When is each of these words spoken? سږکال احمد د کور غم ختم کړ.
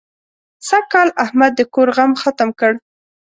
سږکال 0.67 1.09
احمد 1.23 1.51
د 1.55 1.61
کور 1.73 1.89
غم 1.95 2.11
ختم 2.21 2.49
کړ. 2.59 2.73